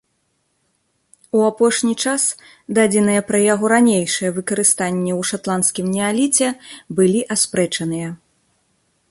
У 1.39 1.43
апошні 1.49 1.93
час 2.05 2.23
дадзеныя 2.79 3.21
пра 3.29 3.41
яго 3.53 3.65
ранейшае 3.75 4.29
выкарыстанне 4.39 5.11
ў 5.19 5.31
шатландскім 5.33 5.93
неаліце 5.99 6.49
былі 7.01 7.21
аспрэчаныя. 7.39 8.09